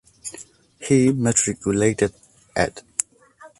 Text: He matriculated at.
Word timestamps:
He 0.79 1.11
matriculated 1.11 2.11
at. 2.55 2.81